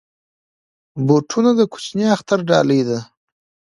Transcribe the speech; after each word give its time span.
بوټونه 1.07 1.51
د 1.59 1.61
کوچني 1.71 2.05
اختر 2.15 2.39
ډالۍ 2.49 2.81
ده. 2.89 2.99